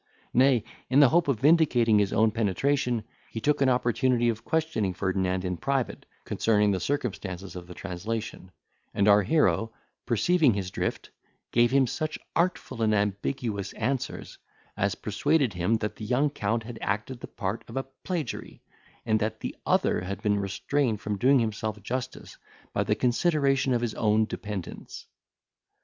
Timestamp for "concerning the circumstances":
6.25-7.55